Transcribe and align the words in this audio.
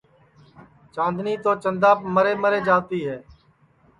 چاندنی 0.93 1.33
تو 1.43 1.51
چنداپ 1.63 1.97
مرے 2.15 2.33
مرے 2.41 2.59
جاوتی 2.67 2.99
ہے 3.09 3.17